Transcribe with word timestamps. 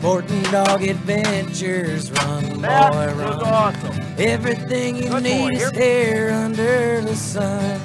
Sporting 0.00 0.42
dog 0.44 0.82
adventures, 0.82 2.10
run, 2.12 2.62
That 2.62 2.90
boy, 2.92 3.22
was 3.22 3.36
run. 3.36 3.42
awesome. 3.44 4.00
Everything 4.18 4.96
you 4.96 5.10
Good 5.10 5.22
need 5.24 5.50
boy, 5.50 5.56
is 5.56 5.70
here. 5.72 6.26
here 6.26 6.30
under 6.30 7.00
the 7.02 7.14
sun. 7.14 7.80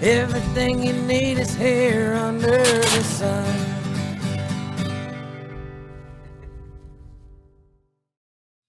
Everything 0.00 0.80
you 0.84 0.92
need 0.92 1.38
is 1.38 1.52
here 1.56 2.14
under 2.14 2.46
the 2.62 3.02
sun. 3.02 3.66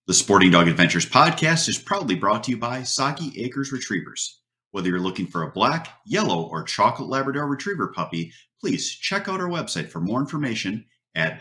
The 0.07 0.14
Sporting 0.16 0.50
Dog 0.50 0.68
Adventures 0.68 1.05
podcast 1.05 1.70
is 1.70 1.77
proudly 1.77 2.16
brought 2.16 2.45
to 2.45 2.52
you 2.52 2.57
by 2.57 2.82
Sagi 2.82 3.32
Acres 3.43 3.71
Retrievers. 3.71 4.41
Whether 4.71 4.89
you're 4.89 5.00
looking 5.00 5.27
for 5.27 5.43
a 5.43 5.52
black, 5.52 5.89
yellow, 6.07 6.48
or 6.50 6.64
chocolate 6.64 7.09
Labrador 7.09 7.45
Retriever 7.45 7.89
puppy, 7.89 8.34
please 8.59 8.89
check 8.89 9.27
out 9.29 9.39
our 9.39 9.50
website 9.50 9.89
for 9.89 10.00
more 10.00 10.20
information 10.20 10.86
at 11.14 11.40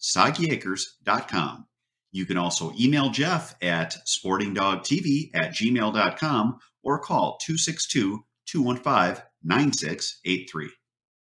www.sagiacres.com. 0.00 1.66
You 2.12 2.26
can 2.26 2.36
also 2.36 2.72
email 2.78 3.10
Jeff 3.10 3.54
at 3.62 3.96
sportingdogtv 4.06 5.30
at 5.34 5.52
gmail.com 5.52 6.58
or 6.82 6.98
call 6.98 7.38
262 7.38 8.24
215 8.46 9.24
9683. 9.42 10.70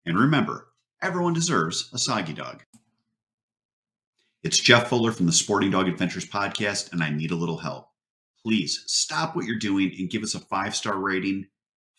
And 0.05 0.17
remember, 0.17 0.67
everyone 1.01 1.33
deserves 1.33 1.89
a 1.93 1.97
Sagi 1.97 2.33
dog. 2.33 2.63
It's 4.43 4.59
Jeff 4.59 4.87
Fuller 4.87 5.11
from 5.11 5.25
the 5.25 5.33
Sporting 5.33 5.71
Dog 5.71 5.89
Adventures 5.89 6.25
podcast, 6.25 6.93
and 6.93 7.03
I 7.03 7.09
need 7.09 7.31
a 7.31 7.35
little 7.35 7.57
help. 7.57 7.89
Please 8.41 8.83
stop 8.87 9.35
what 9.35 9.45
you're 9.45 9.59
doing 9.59 9.91
and 9.97 10.09
give 10.09 10.23
us 10.23 10.35
a 10.35 10.39
five 10.39 10.73
star 10.73 10.97
rating. 10.97 11.47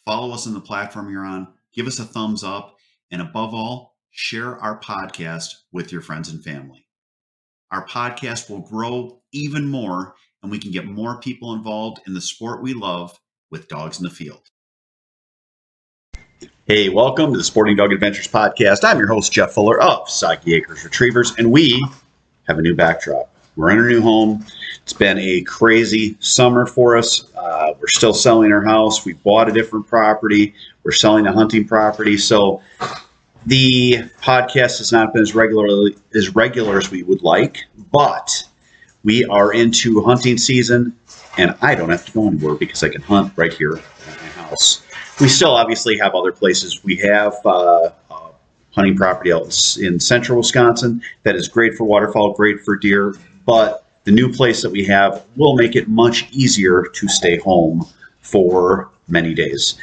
Follow 0.06 0.32
us 0.32 0.46
on 0.46 0.54
the 0.54 0.60
platform 0.60 1.10
you're 1.10 1.26
on, 1.26 1.48
give 1.74 1.86
us 1.86 1.98
a 1.98 2.04
thumbs 2.04 2.42
up, 2.42 2.76
and 3.10 3.20
above 3.20 3.52
all, 3.52 3.87
share 4.10 4.58
our 4.58 4.78
podcast 4.80 5.54
with 5.72 5.92
your 5.92 6.00
friends 6.00 6.28
and 6.30 6.42
family. 6.42 6.86
Our 7.70 7.86
podcast 7.86 8.48
will 8.48 8.60
grow 8.60 9.20
even 9.32 9.68
more, 9.68 10.14
and 10.42 10.50
we 10.50 10.58
can 10.58 10.72
get 10.72 10.86
more 10.86 11.20
people 11.20 11.52
involved 11.52 12.00
in 12.06 12.14
the 12.14 12.20
sport 12.20 12.62
we 12.62 12.74
love 12.74 13.18
with 13.50 13.68
dogs 13.68 13.98
in 13.98 14.04
the 14.04 14.10
field. 14.10 14.42
Hey, 16.66 16.88
welcome 16.88 17.32
to 17.32 17.38
the 17.38 17.44
Sporting 17.44 17.76
Dog 17.76 17.92
Adventures 17.92 18.28
podcast. 18.28 18.84
I'm 18.84 18.98
your 18.98 19.08
host, 19.08 19.32
Jeff 19.32 19.52
Fuller 19.52 19.80
of 19.80 20.08
Sagi 20.08 20.54
Acres 20.54 20.84
Retrievers, 20.84 21.34
and 21.38 21.50
we 21.50 21.84
have 22.46 22.58
a 22.58 22.62
new 22.62 22.74
backdrop. 22.74 23.30
We're 23.56 23.70
in 23.70 23.78
our 23.78 23.88
new 23.88 24.00
home. 24.00 24.44
It's 24.82 24.92
been 24.92 25.18
a 25.18 25.40
crazy 25.42 26.16
summer 26.20 26.64
for 26.64 26.96
us. 26.96 27.34
Uh, 27.34 27.74
we're 27.78 27.88
still 27.88 28.14
selling 28.14 28.52
our 28.52 28.62
house. 28.62 29.04
We 29.04 29.14
bought 29.14 29.48
a 29.48 29.52
different 29.52 29.86
property. 29.86 30.54
We're 30.84 30.92
selling 30.92 31.26
a 31.26 31.32
hunting 31.32 31.66
property. 31.66 32.16
So 32.16 32.62
the 33.48 33.94
podcast 34.20 34.76
has 34.76 34.92
not 34.92 35.14
been 35.14 35.22
as 35.22 35.34
regularly 35.34 35.96
as 36.14 36.34
regular 36.34 36.76
as 36.76 36.90
we 36.90 37.02
would 37.02 37.22
like, 37.22 37.64
but 37.90 38.44
we 39.04 39.24
are 39.24 39.54
into 39.54 40.02
hunting 40.02 40.36
season, 40.36 40.94
and 41.38 41.56
I 41.62 41.74
don't 41.74 41.88
have 41.88 42.04
to 42.06 42.12
go 42.12 42.26
anywhere 42.26 42.56
because 42.56 42.82
I 42.82 42.90
can 42.90 43.00
hunt 43.00 43.32
right 43.36 43.52
here 43.52 43.72
at 43.72 44.20
my 44.20 44.28
house. 44.42 44.82
We 45.18 45.28
still 45.28 45.52
obviously 45.52 45.96
have 45.96 46.14
other 46.14 46.30
places. 46.30 46.84
We 46.84 46.96
have 46.96 47.34
uh, 47.46 47.90
uh, 48.10 48.30
hunting 48.72 48.96
property 48.96 49.30
in, 49.30 49.40
in 49.82 49.98
central 49.98 50.38
Wisconsin 50.38 51.02
that 51.22 51.34
is 51.34 51.48
great 51.48 51.74
for 51.74 51.84
waterfowl, 51.84 52.34
great 52.34 52.60
for 52.60 52.76
deer, 52.76 53.14
but 53.46 53.86
the 54.04 54.12
new 54.12 54.30
place 54.30 54.60
that 54.60 54.70
we 54.70 54.84
have 54.84 55.24
will 55.36 55.56
make 55.56 55.74
it 55.74 55.88
much 55.88 56.30
easier 56.32 56.84
to 56.92 57.08
stay 57.08 57.38
home 57.38 57.86
for 58.20 58.90
many 59.08 59.32
days. 59.32 59.78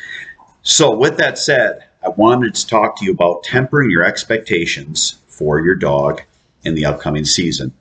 So, 0.61 0.95
with 0.95 1.17
that 1.17 1.39
said, 1.39 1.84
I 2.05 2.09
wanted 2.09 2.53
to 2.53 2.67
talk 2.67 2.99
to 2.99 3.05
you 3.05 3.11
about 3.11 3.43
tempering 3.43 3.89
your 3.89 4.03
expectations 4.03 5.17
for 5.27 5.59
your 5.59 5.73
dog 5.73 6.21
in 6.63 6.75
the 6.75 6.85
upcoming 6.85 7.25
season, 7.25 7.73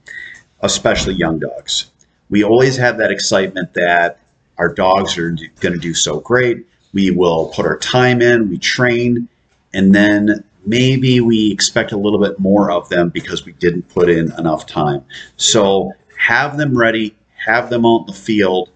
especially 0.61 1.15
young 1.15 1.39
dogs. 1.39 1.91
We 2.31 2.43
always 2.43 2.75
have 2.79 2.97
that 2.99 3.11
excitement 3.11 3.75
that 3.75 4.19
our 4.57 4.73
dogs 4.73 5.19
are 5.19 5.31
going 5.61 5.75
to 5.75 5.79
do 5.79 5.93
so 5.93 6.21
great. 6.21 6.67
We 6.95 7.11
will 7.11 7.49
put 7.55 7.67
our 7.67 7.77
time 7.77 8.23
in, 8.23 8.49
we 8.49 8.57
train, 8.57 9.29
and 9.75 9.95
then 9.95 10.43
maybe 10.65 11.21
we 11.21 11.53
expect 11.53 11.93
a 11.93 11.99
little 11.99 12.21
bit 12.21 12.39
more 12.39 12.71
of 12.71 12.89
them 12.89 13.11
because 13.11 13.45
we 13.45 13.53
didn't 13.53 13.91
put 13.91 14.09
in 14.09 14.33
enough 14.39 14.65
time. 14.65 15.05
So 15.37 15.93
have 16.17 16.57
them 16.57 16.79
ready, 16.79 17.15
have 17.45 17.69
them 17.69 17.85
out 17.85 18.03
in 18.03 18.07
the 18.07 18.13
field, 18.15 18.71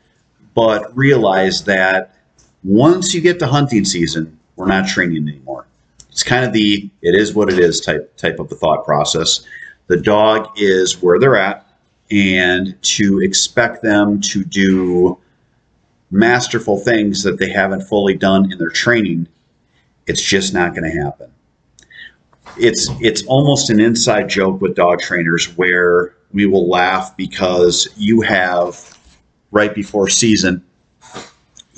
but 0.54 0.94
realize 0.94 1.64
that 1.64 2.16
once 2.64 3.14
you 3.14 3.22
get 3.22 3.38
to 3.38 3.46
hunting 3.46 3.86
season, 3.86 4.37
we're 4.58 4.66
not 4.66 4.88
training 4.88 5.28
anymore. 5.28 5.66
It's 6.10 6.22
kind 6.22 6.44
of 6.44 6.52
the 6.52 6.90
it 7.02 7.14
is 7.14 7.34
what 7.34 7.50
it 7.50 7.58
is 7.58 7.80
type 7.80 8.16
type 8.16 8.38
of 8.38 8.50
a 8.52 8.54
thought 8.54 8.84
process. 8.84 9.44
The 9.86 9.96
dog 9.96 10.50
is 10.56 11.00
where 11.02 11.18
they're 11.18 11.36
at, 11.36 11.66
and 12.10 12.80
to 12.82 13.20
expect 13.20 13.82
them 13.82 14.20
to 14.22 14.44
do 14.44 15.18
masterful 16.10 16.78
things 16.78 17.22
that 17.22 17.38
they 17.38 17.48
haven't 17.48 17.82
fully 17.82 18.14
done 18.14 18.50
in 18.50 18.58
their 18.58 18.70
training, 18.70 19.28
it's 20.06 20.22
just 20.22 20.52
not 20.52 20.74
going 20.74 20.90
to 20.90 21.02
happen 21.02 21.30
it's 22.58 22.88
it's 23.00 23.24
almost 23.26 23.70
an 23.70 23.80
inside 23.80 24.28
joke 24.28 24.60
with 24.60 24.74
dog 24.74 25.00
trainers 25.00 25.56
where 25.56 26.14
we 26.32 26.46
will 26.46 26.68
laugh 26.68 27.16
because 27.16 27.88
you 27.96 28.20
have 28.20 28.98
right 29.50 29.74
before 29.74 30.08
season 30.08 30.64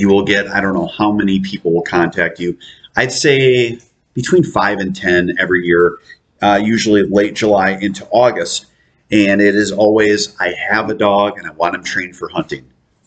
you 0.01 0.09
will 0.09 0.25
get 0.25 0.49
i 0.49 0.61
don't 0.61 0.75
know 0.75 0.89
how 0.89 1.13
many 1.13 1.41
people 1.41 1.73
will 1.73 1.83
contact 1.83 2.39
you 2.39 2.57
i'd 2.97 3.13
say 3.13 3.79
between 4.15 4.43
five 4.43 4.79
and 4.79 4.95
ten 4.95 5.35
every 5.39 5.65
year 5.65 5.99
uh, 6.43 6.59
usually 6.63 7.03
late 7.03 7.35
july 7.35 7.71
into 7.81 8.07
august 8.09 8.67
and 9.11 9.41
it 9.41 9.55
is 9.55 9.73
always 9.73 10.37
i 10.41 10.53
have 10.53 10.91
a 10.91 10.95
dog 10.95 11.39
and 11.39 11.47
i 11.47 11.51
want 11.53 11.75
him 11.75 11.85
trained 11.85 12.17
for 12.17 12.29
hunting 12.29 12.65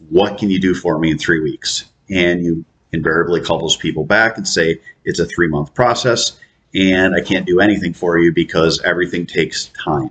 what 0.09 0.38
can 0.38 0.50
you 0.50 0.59
do 0.59 0.74
for 0.74 1.00
me 1.00 1.12
in 1.12 1.18
three 1.18 1.40
weeks 1.40 1.86
and 2.09 2.44
you 2.44 2.64
invariably 2.92 3.42
call 3.42 3.59
those 3.59 3.76
people 3.76 4.06
back 4.06 4.38
and 4.38 4.48
say 4.48 4.80
it's 5.03 5.20
a 5.20 5.26
three 5.26 5.48
month 5.48 5.74
process 5.74 6.40
and 6.74 7.16
I 7.16 7.22
can't 7.22 7.46
do 7.46 7.59
anything 7.59 7.94
for 7.94 8.18
you 8.18 8.32
because 8.32 8.82
everything 8.82 9.26
takes 9.26 9.68
time. 9.68 10.09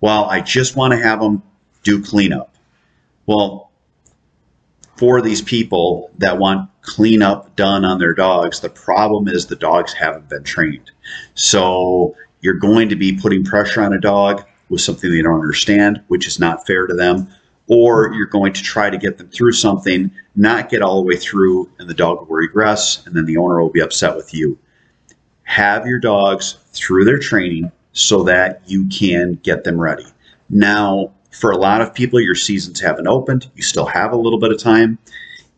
Well, 0.00 0.24
I 0.24 0.40
just 0.40 0.76
want 0.76 0.92
to 0.92 0.98
have 0.98 1.20
them 1.20 1.42
do 1.82 2.02
cleanup. 2.02 2.54
Well, 3.26 3.67
for 4.98 5.22
these 5.22 5.40
people 5.40 6.10
that 6.18 6.38
want 6.38 6.68
cleanup 6.82 7.54
done 7.56 7.84
on 7.84 7.98
their 7.98 8.14
dogs, 8.14 8.60
the 8.60 8.68
problem 8.68 9.28
is 9.28 9.46
the 9.46 9.56
dogs 9.56 9.92
haven't 9.92 10.28
been 10.28 10.44
trained. 10.44 10.90
So 11.34 12.14
you're 12.40 12.54
going 12.54 12.88
to 12.88 12.96
be 12.96 13.18
putting 13.18 13.44
pressure 13.44 13.82
on 13.82 13.92
a 13.92 14.00
dog 14.00 14.44
with 14.68 14.80
something 14.80 15.10
they 15.10 15.22
don't 15.22 15.40
understand, 15.40 16.02
which 16.08 16.26
is 16.26 16.38
not 16.38 16.66
fair 16.66 16.86
to 16.86 16.94
them. 16.94 17.28
Or 17.68 18.12
you're 18.14 18.26
going 18.26 18.52
to 18.54 18.62
try 18.62 18.90
to 18.90 18.98
get 18.98 19.18
them 19.18 19.28
through 19.28 19.52
something, 19.52 20.10
not 20.36 20.70
get 20.70 20.82
all 20.82 20.96
the 20.96 21.06
way 21.06 21.16
through, 21.16 21.70
and 21.78 21.88
the 21.88 21.94
dog 21.94 22.20
will 22.20 22.36
regress, 22.36 23.06
and 23.06 23.14
then 23.14 23.26
the 23.26 23.36
owner 23.36 23.60
will 23.60 23.70
be 23.70 23.80
upset 23.80 24.16
with 24.16 24.34
you 24.34 24.58
have 25.48 25.86
your 25.86 25.98
dogs 25.98 26.58
through 26.72 27.06
their 27.06 27.18
training 27.18 27.72
so 27.94 28.22
that 28.22 28.60
you 28.66 28.86
can 28.88 29.32
get 29.42 29.64
them 29.64 29.80
ready. 29.80 30.04
Now, 30.50 31.14
for 31.38 31.50
a 31.50 31.56
lot 31.56 31.80
of 31.80 31.94
people, 31.94 32.20
your 32.20 32.34
seasons 32.34 32.80
haven't 32.80 33.06
opened. 33.06 33.50
You 33.54 33.62
still 33.62 33.86
have 33.86 34.12
a 34.12 34.16
little 34.16 34.38
bit 34.38 34.52
of 34.52 34.58
time. 34.58 34.98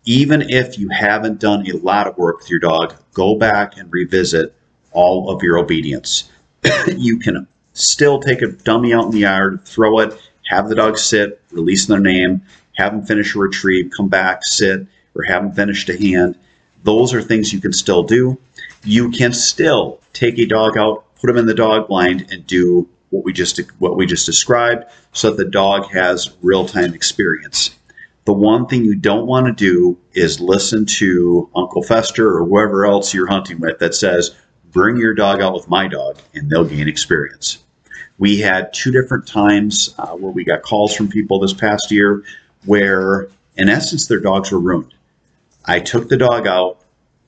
Even 0.05 0.43
if 0.43 0.79
you 0.79 0.89
haven't 0.89 1.41
done 1.41 1.67
a 1.69 1.77
lot 1.77 2.07
of 2.07 2.17
work 2.17 2.39
with 2.39 2.51
your 2.51 2.59
dog, 2.59 2.95
go 3.13 3.37
back 3.37 3.77
and 3.77 3.93
revisit 3.93 4.55
all 4.93 5.31
of 5.31 5.43
your 5.43 5.59
obedience. 5.59 6.31
you 6.97 7.19
can 7.19 7.47
still 7.75 8.21
take 8.21 8.43
a 8.43 8.49
dummy 8.49 8.93
out 8.93 9.07
in 9.07 9.11
the 9.11 9.21
yard, 9.21 9.65
throw 9.65 10.01
it, 10.01 10.15
have 10.47 10.69
the 10.69 10.75
dog 10.75 10.99
sit, 10.99 11.41
release 11.53 11.87
their 11.87 12.01
name, 12.01 12.43
have 12.75 12.93
them 12.93 13.05
finish 13.05 13.35
a 13.35 13.39
retrieve, 13.39 13.93
come 13.95 14.09
back, 14.09 14.41
sit, 14.43 14.87
or 15.15 15.23
have 15.25 15.43
them 15.43 15.53
finish 15.53 15.87
the 15.87 15.97
hand. 15.97 16.37
Those 16.83 17.13
are 17.13 17.23
things 17.23 17.53
you 17.53 17.61
can 17.61 17.73
still 17.73 18.03
do 18.03 18.39
you 18.85 19.11
can 19.11 19.33
still 19.33 20.01
take 20.13 20.39
a 20.39 20.47
dog 20.47 20.77
out, 20.77 21.05
put 21.17 21.27
them 21.27 21.37
in 21.37 21.47
the 21.47 21.55
dog 21.55 21.89
blind, 21.89 22.31
and 22.31 22.47
do 22.47 22.89
what 23.11 23.25
we 23.25 23.33
just 23.33 23.61
what 23.79 23.97
we 23.97 24.07
just 24.07 24.27
described, 24.27 24.85
so 25.13 25.31
that 25.31 25.37
the 25.45 25.51
dog 25.51 25.91
has 25.93 26.37
real 26.43 26.67
time 26.67 26.95
experience. 26.95 27.77
The 28.25 28.33
one 28.33 28.67
thing 28.67 28.85
you 28.85 28.95
don't 28.95 29.27
want 29.27 29.47
to 29.47 29.53
do 29.53 29.99
is 30.13 30.41
listen 30.41 30.87
to 30.87 31.49
Uncle 31.55 31.83
Fester 31.83 32.37
or 32.37 32.45
whoever 32.45 32.87
else 32.87 33.13
you're 33.13 33.27
hunting 33.27 33.61
with 33.61 33.79
that 33.81 33.95
says, 33.95 34.35
"Bring 34.73 34.97
your 34.97 35.15
dog 35.15 35.41
out 35.41 35.55
with 35.55 35.69
my 35.69 35.89
dog, 35.89 36.19
and 36.35 36.49
they'll 36.49 36.65
gain 36.65 36.89
experience." 36.89 37.59
We 38.19 38.39
had 38.39 38.73
two 38.73 38.91
different 38.91 39.27
times 39.27 39.95
uh, 39.99 40.09
where 40.09 40.33
we 40.33 40.45
got 40.45 40.63
calls 40.63 40.95
from 40.95 41.09
people 41.09 41.41
this 41.41 41.55
past 41.55 41.91
year 41.91 42.23
where, 42.67 43.29
in 43.57 43.69
essence, 43.69 44.07
their 44.07 44.21
dogs 44.21 44.53
were 44.53 44.61
ruined. 44.61 44.95
I 45.65 45.81
took 45.81 46.09
the 46.09 46.17
dog 46.17 46.47
out, 46.47 46.81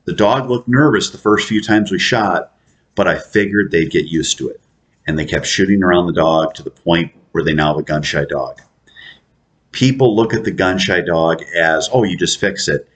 the 0.04 0.12
dog 0.12 0.50
looked 0.50 0.68
nervous 0.68 1.10
the 1.10 1.18
first 1.18 1.48
few 1.48 1.62
times 1.62 1.90
we 1.90 1.98
shot, 1.98 2.56
but 2.94 3.06
I 3.06 3.18
figured 3.18 3.70
they'd 3.70 3.90
get 3.90 4.06
used 4.06 4.38
to 4.38 4.48
it. 4.48 4.60
And 5.06 5.18
they 5.18 5.24
kept 5.24 5.46
shooting 5.46 5.82
around 5.82 6.06
the 6.06 6.12
dog 6.12 6.54
to 6.54 6.62
the 6.62 6.70
point 6.70 7.12
where 7.32 7.42
they 7.42 7.54
now 7.54 7.68
have 7.68 7.78
a 7.78 7.82
gun 7.82 8.02
shy 8.02 8.24
dog. 8.24 8.60
People 9.72 10.14
look 10.14 10.34
at 10.34 10.44
the 10.44 10.50
gun 10.50 10.78
shy 10.78 11.00
dog 11.00 11.42
as, 11.54 11.88
oh, 11.92 12.04
you 12.04 12.16
just 12.16 12.38
fix 12.38 12.68
it. 12.68 12.88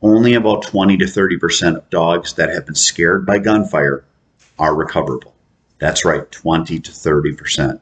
Only 0.00 0.34
about 0.34 0.62
20 0.62 0.96
to 0.98 1.04
30% 1.04 1.76
of 1.76 1.90
dogs 1.90 2.34
that 2.34 2.50
have 2.50 2.66
been 2.66 2.74
scared 2.74 3.26
by 3.26 3.38
gunfire 3.38 4.04
are 4.58 4.74
recoverable. 4.74 5.34
That's 5.78 6.04
right, 6.04 6.30
20 6.30 6.78
to 6.80 6.90
30%. 6.90 7.80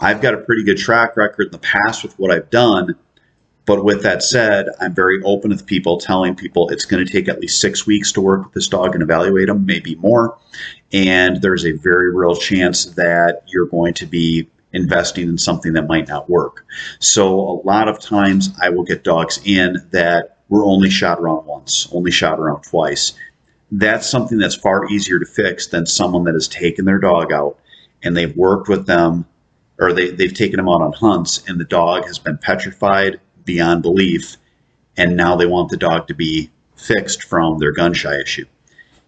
I've 0.00 0.20
got 0.20 0.34
a 0.34 0.38
pretty 0.38 0.64
good 0.64 0.78
track 0.78 1.16
record 1.16 1.46
in 1.46 1.52
the 1.52 1.58
past 1.58 2.02
with 2.02 2.18
what 2.18 2.30
I've 2.30 2.50
done. 2.50 2.96
But 3.68 3.84
with 3.84 4.02
that 4.02 4.22
said, 4.22 4.70
I'm 4.80 4.94
very 4.94 5.22
open 5.24 5.50
with 5.50 5.66
people, 5.66 5.98
telling 5.98 6.34
people 6.34 6.70
it's 6.70 6.86
going 6.86 7.04
to 7.04 7.12
take 7.12 7.28
at 7.28 7.38
least 7.38 7.60
six 7.60 7.86
weeks 7.86 8.10
to 8.12 8.22
work 8.22 8.44
with 8.44 8.54
this 8.54 8.66
dog 8.66 8.94
and 8.94 9.02
evaluate 9.02 9.48
them, 9.48 9.66
maybe 9.66 9.94
more. 9.96 10.38
And 10.90 11.42
there's 11.42 11.66
a 11.66 11.72
very 11.72 12.10
real 12.10 12.34
chance 12.34 12.86
that 12.86 13.42
you're 13.48 13.66
going 13.66 13.92
to 13.92 14.06
be 14.06 14.48
investing 14.72 15.28
in 15.28 15.36
something 15.36 15.74
that 15.74 15.86
might 15.86 16.08
not 16.08 16.30
work. 16.30 16.64
So 16.98 17.28
a 17.38 17.60
lot 17.66 17.88
of 17.88 18.00
times 18.00 18.48
I 18.58 18.70
will 18.70 18.84
get 18.84 19.04
dogs 19.04 19.38
in 19.44 19.86
that 19.90 20.38
were 20.48 20.64
only 20.64 20.88
shot 20.88 21.18
around 21.18 21.44
once, 21.44 21.90
only 21.92 22.10
shot 22.10 22.40
around 22.40 22.62
twice. 22.62 23.12
That's 23.70 24.08
something 24.08 24.38
that's 24.38 24.54
far 24.54 24.88
easier 24.88 25.18
to 25.18 25.26
fix 25.26 25.66
than 25.66 25.84
someone 25.84 26.24
that 26.24 26.32
has 26.32 26.48
taken 26.48 26.86
their 26.86 27.00
dog 27.00 27.34
out 27.34 27.58
and 28.02 28.16
they've 28.16 28.34
worked 28.34 28.70
with 28.70 28.86
them 28.86 29.26
or 29.78 29.92
they, 29.92 30.10
they've 30.10 30.32
taken 30.32 30.56
them 30.56 30.70
out 30.70 30.80
on 30.80 30.94
hunts 30.94 31.42
and 31.46 31.60
the 31.60 31.66
dog 31.66 32.06
has 32.06 32.18
been 32.18 32.38
petrified 32.38 33.20
beyond 33.48 33.80
belief 33.80 34.36
and 34.98 35.16
now 35.16 35.34
they 35.34 35.46
want 35.46 35.70
the 35.70 35.76
dog 35.76 36.06
to 36.06 36.14
be 36.14 36.50
fixed 36.76 37.22
from 37.22 37.58
their 37.58 37.72
gun 37.72 37.94
shy 37.94 38.20
issue. 38.20 38.44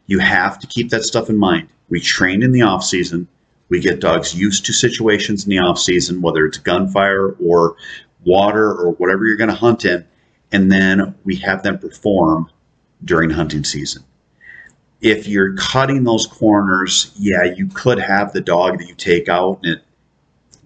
You 0.06 0.18
have 0.18 0.58
to 0.60 0.66
keep 0.66 0.88
that 0.90 1.04
stuff 1.04 1.28
in 1.28 1.36
mind. 1.36 1.68
We 1.90 2.00
train 2.00 2.42
in 2.42 2.52
the 2.52 2.62
off 2.62 2.82
season. 2.82 3.28
We 3.68 3.80
get 3.80 4.00
dogs 4.00 4.34
used 4.34 4.64
to 4.64 4.72
situations 4.72 5.44
in 5.44 5.50
the 5.50 5.58
off 5.58 5.78
season, 5.78 6.22
whether 6.22 6.46
it's 6.46 6.56
gunfire 6.56 7.32
or 7.32 7.76
water 8.24 8.72
or 8.72 8.92
whatever 8.92 9.26
you're 9.26 9.36
going 9.36 9.50
to 9.50 9.54
hunt 9.54 9.84
in, 9.84 10.06
and 10.52 10.72
then 10.72 11.14
we 11.24 11.36
have 11.36 11.62
them 11.62 11.78
perform 11.78 12.50
during 13.04 13.30
hunting 13.30 13.64
season. 13.64 14.02
If 15.02 15.28
you're 15.28 15.54
cutting 15.56 16.04
those 16.04 16.26
corners, 16.26 17.12
yeah, 17.18 17.44
you 17.44 17.66
could 17.68 17.98
have 17.98 18.32
the 18.32 18.40
dog 18.40 18.78
that 18.78 18.88
you 18.88 18.94
take 18.94 19.28
out 19.28 19.60
and 19.62 19.74
it 19.74 19.82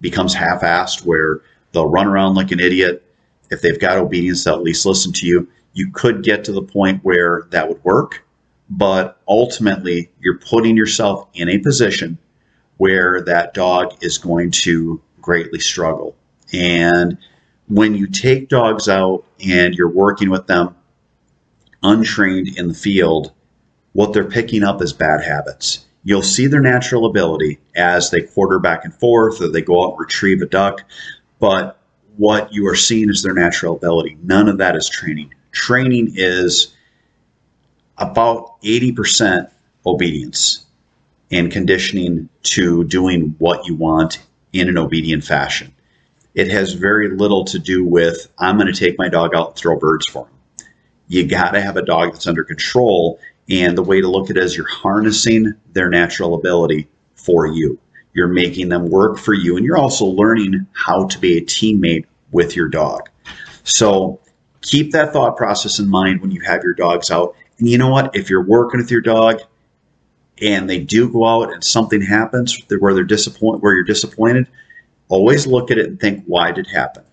becomes 0.01 0.33
half-assed 0.33 1.05
where 1.05 1.41
they'll 1.71 1.89
run 1.89 2.07
around 2.07 2.35
like 2.35 2.51
an 2.51 2.59
idiot. 2.59 3.04
If 3.51 3.61
they've 3.61 3.79
got 3.79 3.97
obedience, 3.97 4.43
they'll 4.43 4.55
at 4.55 4.63
least 4.63 4.85
listen 4.85 5.13
to 5.13 5.27
you. 5.27 5.47
You 5.73 5.91
could 5.91 6.23
get 6.23 6.43
to 6.45 6.51
the 6.51 6.61
point 6.61 7.03
where 7.03 7.47
that 7.51 7.67
would 7.67 7.83
work, 7.83 8.25
but 8.69 9.19
ultimately 9.27 10.11
you're 10.19 10.39
putting 10.39 10.77
yourself 10.77 11.27
in 11.33 11.49
a 11.49 11.59
position 11.59 12.17
where 12.77 13.21
that 13.21 13.53
dog 13.53 13.93
is 14.01 14.17
going 14.17 14.51
to 14.51 15.01
greatly 15.21 15.59
struggle. 15.59 16.15
And 16.53 17.17
when 17.67 17.95
you 17.95 18.07
take 18.07 18.49
dogs 18.49 18.87
out 18.87 19.25
and 19.45 19.73
you're 19.73 19.89
working 19.89 20.29
with 20.29 20.47
them 20.47 20.75
untrained 21.83 22.57
in 22.57 22.67
the 22.67 22.73
field, 22.73 23.31
what 23.93 24.13
they're 24.13 24.25
picking 24.29 24.63
up 24.63 24.81
is 24.81 24.93
bad 24.93 25.23
habits. 25.23 25.85
You'll 26.03 26.21
see 26.21 26.47
their 26.47 26.61
natural 26.61 27.05
ability 27.05 27.59
as 27.75 28.11
they 28.11 28.21
quarter 28.21 28.59
back 28.59 28.85
and 28.85 28.93
forth 28.93 29.41
or 29.41 29.47
they 29.47 29.61
go 29.61 29.83
out 29.83 29.91
and 29.91 29.99
retrieve 29.99 30.41
a 30.41 30.45
duck, 30.45 30.83
but 31.39 31.79
what 32.17 32.51
you 32.53 32.67
are 32.67 32.75
seeing 32.75 33.09
is 33.09 33.21
their 33.21 33.33
natural 33.33 33.75
ability. 33.75 34.17
None 34.23 34.47
of 34.47 34.57
that 34.57 34.75
is 34.75 34.87
training. 34.87 35.33
Training 35.51 36.11
is 36.15 36.73
about 37.97 38.61
80% 38.61 39.49
obedience 39.85 40.65
and 41.31 41.51
conditioning 41.51 42.29
to 42.43 42.83
doing 42.85 43.35
what 43.39 43.65
you 43.65 43.75
want 43.75 44.19
in 44.53 44.69
an 44.69 44.77
obedient 44.77 45.23
fashion. 45.23 45.73
It 46.33 46.49
has 46.49 46.73
very 46.73 47.09
little 47.09 47.45
to 47.45 47.59
do 47.59 47.83
with, 47.83 48.27
I'm 48.39 48.57
going 48.57 48.71
to 48.71 48.77
take 48.77 48.97
my 48.97 49.09
dog 49.09 49.33
out 49.35 49.49
and 49.49 49.55
throw 49.55 49.77
birds 49.79 50.05
for 50.07 50.27
him. 50.27 50.67
You 51.07 51.27
got 51.27 51.51
to 51.51 51.61
have 51.61 51.77
a 51.77 51.85
dog 51.85 52.13
that's 52.13 52.27
under 52.27 52.43
control. 52.43 53.19
And 53.49 53.77
the 53.77 53.83
way 53.83 54.01
to 54.01 54.07
look 54.07 54.29
at 54.29 54.37
it 54.37 54.43
is 54.43 54.57
you're 54.57 54.67
harnessing 54.67 55.53
their 55.73 55.89
natural 55.89 56.35
ability 56.35 56.87
for 57.13 57.47
you. 57.47 57.79
You're 58.15 58.29
making 58.29 58.69
them 58.69 58.89
work 58.89 59.19
for 59.19 59.33
you. 59.33 59.57
And 59.57 59.65
you're 59.65 59.77
also 59.77 60.05
learning 60.05 60.65
how 60.71 61.05
to 61.07 61.19
be 61.19 61.37
a 61.37 61.41
teammate 61.41 62.05
with 62.31 62.55
your 62.55 62.69
dog. 62.69 63.09
So 63.65 64.19
keep 64.61 64.91
that 64.93 65.13
thought 65.13 65.37
process 65.37 65.79
in 65.79 65.89
mind 65.89 66.21
when 66.21 66.31
you 66.31 66.39
have 66.41 66.63
your 66.63 66.73
dogs 66.73 67.11
out. 67.11 67.35
And 67.59 67.67
you 67.67 67.77
know 67.77 67.89
what? 67.89 68.15
If 68.15 68.29
you're 68.29 68.43
working 68.43 68.79
with 68.79 68.89
your 68.89 69.01
dog 69.01 69.41
and 70.41 70.69
they 70.69 70.79
do 70.79 71.09
go 71.09 71.25
out 71.25 71.53
and 71.53 71.63
something 71.63 72.01
happens 72.01 72.57
where 72.79 72.93
they're 72.93 73.03
disappointed, 73.03 73.61
where 73.61 73.73
you're 73.73 73.83
disappointed, 73.83 74.47
always 75.09 75.45
look 75.45 75.69
at 75.69 75.77
it 75.77 75.87
and 75.87 75.99
think, 75.99 76.23
why 76.25 76.51
did 76.51 76.67
it 76.67 76.71
happen? 76.71 77.03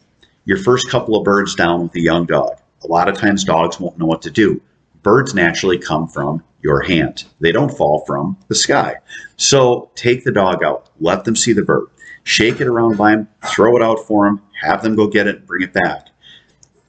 Your 0.44 0.58
first 0.58 0.88
couple 0.88 1.16
of 1.16 1.24
birds 1.24 1.54
down 1.54 1.82
with 1.82 1.94
a 1.96 2.00
young 2.00 2.26
dog. 2.26 2.58
A 2.84 2.86
lot 2.86 3.08
of 3.08 3.16
times 3.16 3.44
dogs 3.44 3.78
won't 3.78 3.98
know 3.98 4.06
what 4.06 4.22
to 4.22 4.30
do. 4.30 4.60
Birds 5.02 5.34
naturally 5.34 5.78
come 5.78 6.06
from 6.06 6.42
your 6.62 6.80
hand. 6.82 7.24
They 7.40 7.52
don't 7.52 7.76
fall 7.76 8.04
from 8.06 8.36
the 8.48 8.54
sky. 8.54 8.96
So 9.36 9.90
take 9.94 10.24
the 10.24 10.32
dog 10.32 10.62
out, 10.62 10.90
let 11.00 11.24
them 11.24 11.34
see 11.34 11.52
the 11.52 11.62
bird, 11.62 11.88
shake 12.22 12.60
it 12.60 12.68
around 12.68 12.96
by 12.96 13.12
them, 13.12 13.28
throw 13.46 13.76
it 13.76 13.82
out 13.82 14.06
for 14.06 14.26
them, 14.26 14.40
have 14.60 14.82
them 14.82 14.94
go 14.94 15.08
get 15.08 15.26
it, 15.26 15.46
bring 15.46 15.62
it 15.62 15.72
back. 15.72 16.08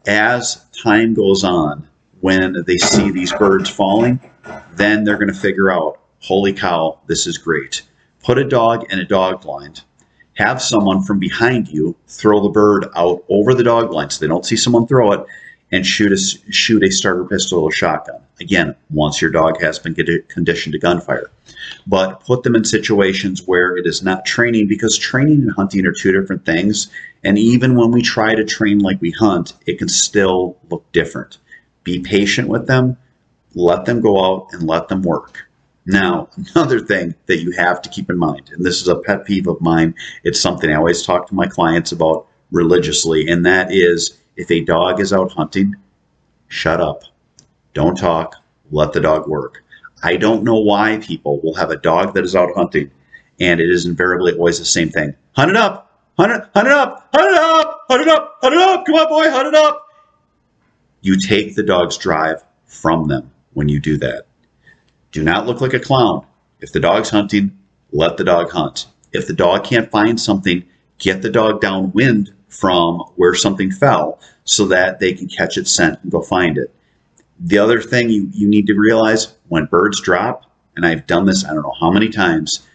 As 0.06 0.66
time 0.72 1.14
goes 1.14 1.44
on, 1.44 1.88
when 2.22 2.64
they 2.68 2.78
see 2.78 3.10
these 3.10 3.34
birds 3.34 3.70
falling, 3.70 4.20
then 4.74 5.04
they're 5.04 5.18
going 5.18 5.34
to 5.34 5.40
figure 5.40 5.72
out, 5.72 6.00
holy 6.20 6.54
cow, 6.54 7.00
this 7.08 7.26
is 7.26 7.38
great. 7.38 7.82
Put 8.24 8.38
a 8.38 8.48
dog 8.48 8.86
in 8.92 9.00
a 9.00 9.06
dog 9.06 9.42
blind. 9.42 9.82
Have 10.36 10.62
someone 10.62 11.04
from 11.04 11.20
behind 11.20 11.68
you 11.68 11.96
throw 12.08 12.42
the 12.42 12.50
bird 12.50 12.88
out 12.96 13.24
over 13.28 13.54
the 13.54 13.64
dog 13.64 13.92
blind 13.92 14.12
so 14.12 14.20
they 14.20 14.28
don't 14.28 14.46
see 14.46 14.56
someone 14.56 14.88
throw 14.88 15.12
it 15.12 15.26
and 15.74 15.88
shoot 15.88 16.12
a, 16.12 16.52
shoot 16.52 16.84
a 16.84 16.92
starter 16.92 17.26
pistol 17.26 17.64
or 17.64 17.72
shotgun. 17.72 18.22
Again, 18.40 18.76
once 18.92 19.20
your 19.20 19.32
dog 19.32 19.60
has 19.60 19.80
been 19.80 19.96
conditioned 20.28 20.74
to 20.74 20.80
gunfire. 20.80 21.32
But 21.88 22.24
put 22.24 22.44
them 22.44 22.56
in 22.56 22.64
situations 22.64 23.42
where 23.48 23.76
it 23.76 23.88
is 23.88 24.04
not 24.04 24.24
training 24.24 24.68
because 24.68 24.96
training 25.00 25.42
and 25.42 25.52
hunting 25.52 25.88
are 25.88 25.92
two 25.92 26.12
different 26.12 26.46
things. 26.46 26.90
And 27.24 27.40
even 27.40 27.76
when 27.76 27.90
we 27.90 28.04
try 28.04 28.36
to 28.36 28.46
train 28.46 28.80
like 28.80 29.02
we 29.02 29.10
hunt, 29.12 29.54
it 29.66 29.80
can 29.80 29.90
still 29.90 30.58
look 30.70 30.90
different. 30.92 31.40
Be 31.84 32.00
patient 32.00 32.50
with 32.50 32.68
them, 32.68 32.96
let 33.56 33.86
them 33.86 34.00
go 34.00 34.24
out 34.24 34.50
and 34.54 34.68
let 34.68 34.90
them 34.90 35.02
work. 35.02 35.48
Now, 35.88 36.30
another 36.56 36.82
thing 36.82 37.16
that 37.26 37.42
you 37.42 37.50
have 37.52 37.82
to 37.82 37.90
keep 37.90 38.12
in 38.12 38.20
mind, 38.20 38.52
and 38.54 38.64
this 38.64 38.80
is 38.80 38.88
a 38.88 39.00
pet 39.00 39.26
peeve 39.26 39.48
of 39.48 39.60
mine, 39.60 39.96
it's 40.24 40.40
something 40.40 40.70
I 40.70 40.76
always 40.76 41.02
talk 41.02 41.28
to 41.30 41.36
my 41.36 41.48
clients 41.48 41.92
about 41.92 42.28
religiously, 42.52 43.28
and 43.28 43.44
that 43.48 43.74
is 43.74 44.20
if 44.36 44.50
a 44.52 44.62
dog 44.62 45.00
is 45.00 45.14
out 45.14 45.32
hunting, 45.32 45.76
shut 46.48 46.82
up. 46.82 47.04
Don't 47.74 47.98
talk. 47.98 48.36
Let 48.72 48.94
the 48.94 49.02
dog 49.02 49.28
work. 49.28 49.64
I 50.04 50.18
don't 50.18 50.44
know 50.44 50.60
why 50.60 50.98
people 50.98 51.40
will 51.42 51.54
have 51.56 51.70
a 51.70 51.78
dog 51.78 52.14
that 52.14 52.24
is 52.24 52.36
out 52.36 52.54
hunting 52.56 52.92
and 53.40 53.60
it 53.60 53.70
is 53.70 53.86
invariably 53.86 54.34
always 54.34 54.60
the 54.60 54.66
same 54.66 54.90
thing. 54.90 55.16
Hunt 55.34 55.52
it 55.52 55.58
up. 55.58 55.90
Hunt 56.18 56.32
it, 56.32 56.50
hunt 56.54 56.68
it 56.68 56.74
up. 56.74 57.10
Hunt 57.14 57.32
it 57.32 57.38
up. 57.38 57.86
Hunt 57.90 58.02
it 58.02 58.08
up. 58.08 58.38
Hunt 58.42 58.56
it 58.56 58.62
up. 58.62 58.86
Come 58.86 58.96
on, 58.96 59.10
boy. 59.10 59.30
Hunt 59.30 59.48
it 59.48 59.56
up. 59.56 59.88
You 61.02 61.18
take 61.18 61.56
the 61.56 61.64
dog's 61.64 61.98
drive 61.98 62.44
from 62.66 63.08
them 63.08 63.32
when 63.54 63.70
you 63.70 63.80
do 63.80 63.98
that. 63.98 64.28
Do 65.12 65.24
not 65.24 65.46
look 65.46 65.62
like 65.62 65.74
a 65.74 65.80
clown. 65.80 66.26
If 66.60 66.72
the 66.72 66.80
dog's 66.80 67.10
hunting, 67.10 67.58
let 67.92 68.18
the 68.18 68.24
dog 68.24 68.52
hunt. 68.52 68.88
If 69.12 69.28
the 69.28 69.34
dog 69.34 69.64
can't 69.64 69.92
find 69.92 70.20
something, 70.20 70.64
get 70.98 71.22
the 71.22 71.30
dog 71.30 71.62
downwind 71.62 72.34
from 72.54 73.00
where 73.16 73.34
something 73.34 73.72
fell 73.72 74.20
so 74.46 74.66
that 74.66 75.00
they 75.00 75.14
can 75.14 75.28
catch 75.28 75.58
its 75.58 75.72
scent 75.72 76.00
and 76.04 76.12
go 76.12 76.22
find 76.22 76.58
it. 76.58 76.74
The 77.40 77.58
other 77.58 77.82
thing 77.82 78.10
you, 78.10 78.30
you 78.32 78.48
need 78.48 78.68
to 78.68 78.76
realize 78.76 79.34
when 79.48 79.66
birds 79.66 80.00
drop, 80.00 80.46
and 80.76 80.86
I've 80.86 81.08
done 81.08 81.26
this 81.26 81.46
I 81.46 81.54
don't 81.54 81.64
know 81.64 81.76
how 81.80 81.92
many 81.92 82.10
times, 82.10 82.68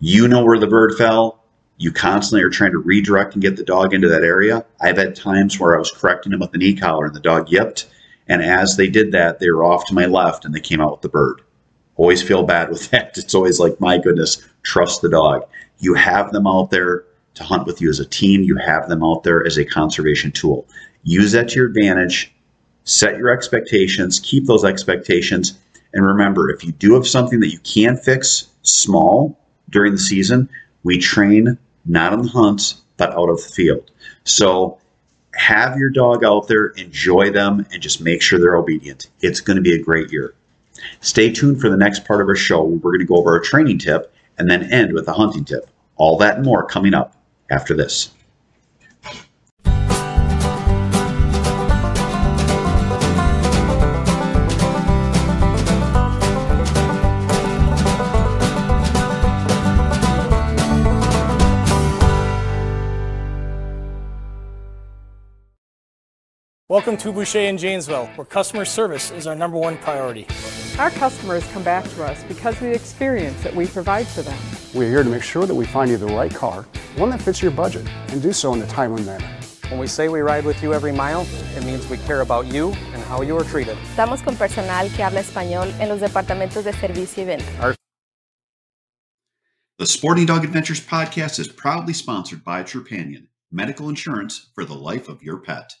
you 0.00 0.28
know 0.28 0.44
where 0.44 0.58
the 0.58 0.66
bird 0.66 0.94
fell. 0.96 1.42
You 1.78 1.92
constantly 1.92 2.42
are 2.42 2.50
trying 2.50 2.72
to 2.72 2.78
redirect 2.78 3.34
and 3.34 3.42
get 3.42 3.56
the 3.56 3.64
dog 3.64 3.94
into 3.94 4.08
that 4.08 4.22
area. 4.22 4.64
I've 4.80 4.98
had 4.98 5.16
times 5.16 5.58
where 5.58 5.74
I 5.74 5.78
was 5.78 5.90
correcting 5.90 6.32
him 6.32 6.40
with 6.40 6.54
an 6.54 6.62
e-collar 6.62 7.06
and 7.06 7.14
the 7.14 7.20
dog 7.20 7.50
yipped. 7.50 7.86
And 8.28 8.42
as 8.42 8.76
they 8.76 8.88
did 8.88 9.12
that, 9.12 9.38
they 9.38 9.50
were 9.50 9.64
off 9.64 9.86
to 9.86 9.94
my 9.94 10.06
left 10.06 10.44
and 10.44 10.54
they 10.54 10.60
came 10.60 10.80
out 10.80 10.92
with 10.92 11.00
the 11.00 11.08
bird. 11.08 11.40
Always 11.96 12.22
feel 12.22 12.42
bad 12.42 12.68
with 12.68 12.90
that. 12.90 13.16
It's 13.16 13.34
always 13.34 13.58
like, 13.58 13.80
my 13.80 13.98
goodness, 13.98 14.46
trust 14.62 15.00
the 15.00 15.08
dog. 15.08 15.46
You 15.78 15.94
have 15.94 16.32
them 16.32 16.46
out 16.46 16.70
there 16.70 17.04
to 17.40 17.46
hunt 17.46 17.66
with 17.66 17.80
you 17.80 17.88
as 17.88 17.98
a 17.98 18.06
team. 18.06 18.42
You 18.42 18.56
have 18.56 18.88
them 18.88 19.02
out 19.02 19.24
there 19.24 19.44
as 19.44 19.58
a 19.58 19.64
conservation 19.64 20.30
tool. 20.30 20.66
Use 21.02 21.32
that 21.32 21.48
to 21.50 21.56
your 21.56 21.66
advantage. 21.68 22.32
Set 22.84 23.18
your 23.18 23.30
expectations, 23.30 24.20
keep 24.20 24.46
those 24.46 24.64
expectations. 24.64 25.58
And 25.92 26.06
remember, 26.06 26.50
if 26.50 26.64
you 26.64 26.72
do 26.72 26.94
have 26.94 27.06
something 27.06 27.40
that 27.40 27.52
you 27.52 27.58
can 27.60 27.96
fix 27.96 28.48
small 28.62 29.38
during 29.68 29.92
the 29.92 29.98
season, 29.98 30.48
we 30.82 30.98
train 30.98 31.58
not 31.84 32.12
on 32.12 32.22
the 32.22 32.28
hunts, 32.28 32.82
but 32.96 33.12
out 33.12 33.28
of 33.28 33.36
the 33.36 33.48
field. 33.48 33.90
So 34.24 34.78
have 35.34 35.76
your 35.76 35.90
dog 35.90 36.24
out 36.24 36.48
there, 36.48 36.68
enjoy 36.68 37.30
them, 37.30 37.66
and 37.72 37.82
just 37.82 38.00
make 38.00 38.22
sure 38.22 38.38
they're 38.38 38.56
obedient. 38.56 39.08
It's 39.20 39.40
going 39.40 39.56
to 39.56 39.62
be 39.62 39.74
a 39.74 39.82
great 39.82 40.10
year. 40.10 40.34
Stay 41.00 41.30
tuned 41.30 41.60
for 41.60 41.68
the 41.68 41.76
next 41.76 42.04
part 42.04 42.20
of 42.20 42.28
our 42.28 42.36
show. 42.36 42.64
We're 42.64 42.92
going 42.92 43.00
to 43.00 43.04
go 43.04 43.16
over 43.16 43.36
a 43.36 43.42
training 43.42 43.78
tip 43.78 44.12
and 44.38 44.50
then 44.50 44.72
end 44.72 44.92
with 44.92 45.06
a 45.08 45.12
hunting 45.12 45.44
tip. 45.44 45.68
All 45.96 46.16
that 46.18 46.36
and 46.36 46.44
more 46.44 46.64
coming 46.64 46.94
up 46.94 47.14
after 47.50 47.74
this. 47.74 48.10
Welcome 66.68 66.96
to 66.98 67.10
Boucher 67.10 67.40
in 67.40 67.58
Janesville, 67.58 68.06
where 68.14 68.24
customer 68.24 68.64
service 68.64 69.10
is 69.10 69.26
our 69.26 69.34
number 69.34 69.58
one 69.58 69.76
priority. 69.78 70.28
Our 70.80 70.90
customers 70.92 71.46
come 71.48 71.62
back 71.62 71.84
to 71.90 72.04
us 72.04 72.24
because 72.24 72.54
of 72.54 72.62
the 72.62 72.72
experience 72.72 73.42
that 73.42 73.54
we 73.54 73.66
provide 73.66 74.06
for 74.06 74.22
them. 74.22 74.38
We're 74.72 74.88
here 74.88 75.02
to 75.02 75.10
make 75.10 75.22
sure 75.22 75.44
that 75.44 75.54
we 75.54 75.66
find 75.66 75.90
you 75.90 75.98
the 75.98 76.06
right 76.06 76.34
car, 76.34 76.66
one 76.96 77.10
that 77.10 77.20
fits 77.20 77.42
your 77.42 77.50
budget, 77.50 77.86
and 78.08 78.22
do 78.22 78.32
so 78.32 78.54
in 78.54 78.62
a 78.62 78.66
timely 78.66 79.02
manner. 79.02 79.28
When 79.68 79.78
we 79.78 79.86
say 79.86 80.08
we 80.08 80.20
ride 80.20 80.46
with 80.46 80.62
you 80.62 80.72
every 80.72 80.92
mile, 80.92 81.26
it 81.54 81.66
means 81.66 81.86
we 81.90 81.98
care 81.98 82.22
about 82.22 82.46
you 82.46 82.72
and 82.94 83.02
how 83.02 83.20
you 83.20 83.36
are 83.36 83.44
treated. 83.44 83.76
Estamos 83.94 84.24
con 84.24 84.36
personal 84.36 84.88
que 84.96 85.04
habla 85.04 85.20
español 85.20 85.68
en 85.80 85.90
los 85.90 86.00
departamentos 86.00 86.64
de 86.64 86.72
servicio 86.72 87.24
y 87.24 87.26
venta. 87.26 87.76
The 89.76 89.86
Sporting 89.86 90.24
Dog 90.24 90.44
Adventures 90.44 90.80
podcast 90.80 91.38
is 91.38 91.46
proudly 91.48 91.92
sponsored 91.92 92.42
by 92.42 92.62
Trupanion, 92.62 93.26
medical 93.52 93.90
insurance 93.90 94.48
for 94.54 94.64
the 94.64 94.74
life 94.74 95.10
of 95.10 95.22
your 95.22 95.40
pet. 95.40 95.74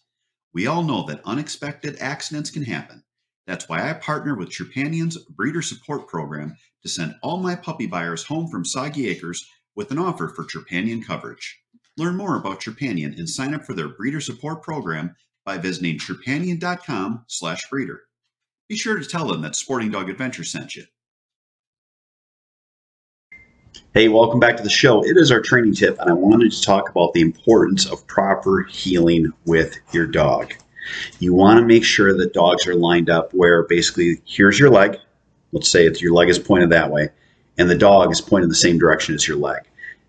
We 0.52 0.66
all 0.66 0.82
know 0.82 1.06
that 1.06 1.22
unexpected 1.24 1.96
accidents 2.00 2.50
can 2.50 2.64
happen. 2.64 3.02
That's 3.50 3.68
why 3.68 3.90
I 3.90 3.94
partner 3.94 4.36
with 4.36 4.50
Trupanion's 4.50 5.18
breeder 5.18 5.60
support 5.60 6.06
program 6.06 6.56
to 6.84 6.88
send 6.88 7.16
all 7.20 7.38
my 7.38 7.56
puppy 7.56 7.88
buyers 7.88 8.22
home 8.22 8.46
from 8.46 8.64
Sagi 8.64 9.08
Acres 9.08 9.44
with 9.74 9.90
an 9.90 9.98
offer 9.98 10.28
for 10.28 10.44
Trupanion 10.44 11.04
coverage. 11.04 11.60
Learn 11.96 12.16
more 12.16 12.36
about 12.36 12.60
Trupanion 12.60 13.18
and 13.18 13.28
sign 13.28 13.52
up 13.52 13.64
for 13.64 13.74
their 13.74 13.88
breeder 13.88 14.20
support 14.20 14.62
program 14.62 15.16
by 15.44 15.58
visiting 15.58 15.98
trupanion.com 15.98 17.24
slash 17.26 17.68
breeder. 17.68 18.02
Be 18.68 18.76
sure 18.76 18.96
to 18.96 19.04
tell 19.04 19.26
them 19.26 19.42
that 19.42 19.56
Sporting 19.56 19.90
Dog 19.90 20.08
Adventure 20.08 20.44
sent 20.44 20.76
you. 20.76 20.84
Hey, 23.94 24.06
welcome 24.06 24.38
back 24.38 24.58
to 24.58 24.62
the 24.62 24.70
show. 24.70 25.04
It 25.04 25.16
is 25.16 25.32
our 25.32 25.40
training 25.40 25.74
tip, 25.74 25.98
and 25.98 26.08
I 26.08 26.12
wanted 26.12 26.52
to 26.52 26.62
talk 26.62 26.88
about 26.88 27.14
the 27.14 27.20
importance 27.20 27.90
of 27.90 28.06
proper 28.06 28.62
heeling 28.62 29.32
with 29.44 29.76
your 29.90 30.06
dog. 30.06 30.54
You 31.18 31.34
want 31.34 31.58
to 31.58 31.66
make 31.66 31.84
sure 31.84 32.16
that 32.16 32.32
dogs 32.32 32.66
are 32.66 32.74
lined 32.74 33.10
up 33.10 33.32
where 33.32 33.64
basically 33.64 34.20
here's 34.24 34.58
your 34.58 34.70
leg. 34.70 34.96
Let's 35.52 35.68
say 35.68 35.90
your 35.98 36.12
leg 36.12 36.28
is 36.28 36.38
pointed 36.38 36.70
that 36.70 36.90
way, 36.90 37.08
and 37.58 37.68
the 37.68 37.76
dog 37.76 38.12
is 38.12 38.20
pointed 38.20 38.50
the 38.50 38.54
same 38.54 38.78
direction 38.78 39.14
as 39.14 39.26
your 39.26 39.36
leg. 39.36 39.62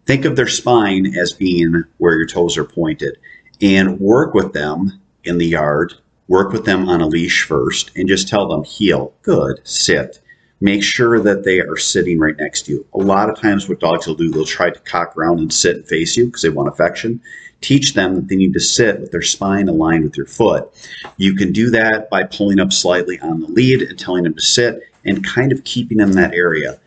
Think 0.06 0.26
of 0.26 0.36
their 0.36 0.48
spine 0.48 1.18
as 1.18 1.34
being 1.34 1.84
where 1.98 2.16
your 2.16 2.28
toes 2.28 2.58
are 2.58 2.66
pointed, 2.66 3.18
and 3.62 4.00
work 4.00 4.34
with 4.34 4.54
them 4.54 5.02
in 5.24 5.38
the 5.38 5.48
yard. 5.48 5.94
Work 6.28 6.54
with 6.54 6.66
them 6.66 6.88
on 6.88 7.02
a 7.02 7.08
leash 7.08 7.44
first, 7.44 7.92
and 7.96 8.08
just 8.08 8.28
tell 8.28 8.48
them 8.48 8.64
heel, 8.64 9.14
good, 9.24 9.60
sit 9.64 10.22
make 10.62 10.84
sure 10.84 11.20
that 11.20 11.44
they 11.44 11.60
are 11.60 11.76
sitting 11.76 12.20
right 12.20 12.38
next 12.38 12.64
to 12.64 12.72
you. 12.72 12.86
A 12.94 13.00
lot 13.00 13.30
of 13.30 13.40
times, 13.40 13.68
what 13.68 13.80
dogs 13.80 14.08
will 14.08 14.16
do, 14.16 14.30
they'll 14.30 14.46
try 14.46 14.70
to 14.70 14.80
cock 14.82 15.18
around 15.18 15.40
and 15.40 15.52
sit 15.52 15.76
and 15.76 15.88
face 15.88 16.16
you 16.16 16.28
because 16.28 16.44
they 16.44 16.50
want 16.50 16.70
affection. 16.70 17.20
Teach 17.62 17.94
them 17.94 18.16
that 18.16 18.28
they 18.28 18.36
need 18.36 18.54
to 18.54 18.60
sit 18.60 19.00
with 19.00 19.12
their 19.12 19.22
spine 19.22 19.70
aligned 19.70 20.04
with 20.04 20.18
your 20.18 20.26
foot. 20.26 20.70
You 21.18 21.36
can 21.36 21.52
do 21.52 21.70
that 21.70 22.10
by 22.10 22.24
pulling 22.24 22.60
up 22.60 22.74
slightly 22.74 23.20
on 23.20 23.40
the 23.40 23.48
lead 23.48 23.82
and 23.82 23.98
telling 23.98 24.24
them 24.24 24.36
to 24.36 24.42
sit 24.42 24.82
and 25.06 25.26
kind 25.26 25.52
of 25.52 25.64
keeping 25.64 25.98
them 25.98 26.10
in 26.10 26.16
that 26.18 26.34
area. 26.34 26.80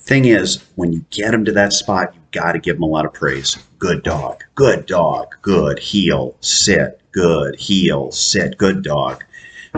Thing 0.00 0.26
is, 0.26 0.64
when 0.76 0.92
you 0.92 1.04
get 1.10 1.32
them 1.32 1.44
to 1.44 1.52
that 1.52 1.72
spot, 1.72 2.14
you've 2.14 2.30
got 2.30 2.52
to 2.52 2.58
give 2.58 2.76
them 2.76 2.84
a 2.84 2.86
lot 2.86 3.04
of 3.04 3.12
praise. 3.12 3.58
Good 3.78 4.02
dog, 4.02 4.44
good 4.54 4.86
dog, 4.86 5.34
good 5.42 5.78
heel, 5.78 6.36
sit, 6.40 7.00
good 7.12 7.56
heel, 7.56 8.12
sit, 8.12 8.56
good 8.56 8.82
dog 8.82 9.24